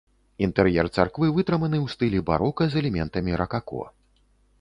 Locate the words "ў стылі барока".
1.85-2.63